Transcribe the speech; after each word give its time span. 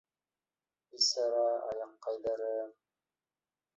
—Бисара 0.93 1.43
аяҡҡайҙарым! 1.73 2.75